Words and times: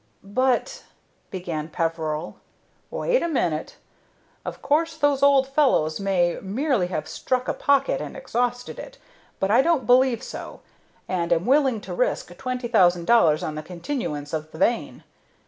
"But" 0.23 0.83
began 1.29 1.67
Peveril. 1.69 2.37
"Wait 2.89 3.21
a 3.21 3.27
minute. 3.27 3.75
Of 4.43 4.63
course 4.63 4.97
those 4.97 5.21
old 5.21 5.47
fellows 5.47 5.99
may 5.99 6.39
merely 6.41 6.87
have 6.87 7.07
struck 7.07 7.47
a 7.47 7.53
pocket 7.53 8.01
and 8.01 8.17
exhausted 8.17 8.79
it, 8.79 8.97
but 9.39 9.51
I 9.51 9.61
don't 9.61 9.85
believe 9.85 10.23
so, 10.23 10.61
and 11.07 11.31
am 11.31 11.45
willing 11.45 11.81
to 11.81 11.93
risk 11.93 12.35
twenty 12.39 12.67
thousand 12.67 13.05
dollars 13.05 13.43
on 13.43 13.53
the 13.53 13.61
continuance 13.61 14.33
of 14.33 14.49
the 14.51 14.57
vein. 14.57 15.03